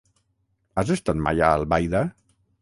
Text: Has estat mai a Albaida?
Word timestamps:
Has 0.81 0.91
estat 0.95 1.21
mai 1.27 1.45
a 1.45 1.51
Albaida? 1.59 2.03